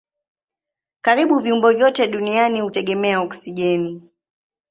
Karibu 1.01 1.39
viumbe 1.39 1.69
vyote 1.73 2.07
duniani 2.07 2.61
hutegemea 2.61 3.21
oksijeni. 3.21 4.09